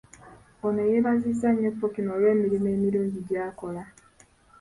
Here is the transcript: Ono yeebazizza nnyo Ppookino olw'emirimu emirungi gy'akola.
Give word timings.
Ono 0.65 0.81
yeebazizza 0.89 1.47
nnyo 1.51 1.69
Ppookino 1.73 2.09
olw'emirimu 2.15 2.67
emirungi 2.75 3.19
gy'akola. 3.27 3.83